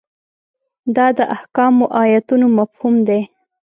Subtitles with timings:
[0.95, 3.19] دا د احکامو ایتونو مفهوم ده.